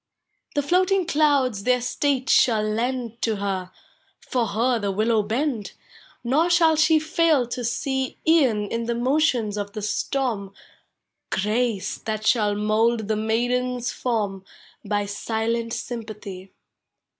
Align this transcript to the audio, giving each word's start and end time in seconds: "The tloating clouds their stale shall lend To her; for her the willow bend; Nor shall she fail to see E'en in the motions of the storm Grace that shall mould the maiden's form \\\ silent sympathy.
"The 0.55 0.63
tloating 0.63 1.05
clouds 1.05 1.61
their 1.63 1.79
stale 1.79 2.23
shall 2.27 2.63
lend 2.63 3.21
To 3.21 3.35
her; 3.35 3.69
for 4.19 4.47
her 4.47 4.79
the 4.79 4.89
willow 4.91 5.21
bend; 5.21 5.73
Nor 6.23 6.49
shall 6.49 6.75
she 6.75 6.97
fail 6.97 7.45
to 7.49 7.63
see 7.63 8.17
E'en 8.27 8.67
in 8.71 8.85
the 8.85 8.95
motions 8.95 9.57
of 9.57 9.73
the 9.73 9.83
storm 9.83 10.55
Grace 11.29 11.99
that 11.99 12.25
shall 12.25 12.55
mould 12.55 13.09
the 13.09 13.15
maiden's 13.15 13.91
form 13.91 14.43
\\\ 14.83 15.05
silent 15.05 15.71
sympathy. 15.71 16.51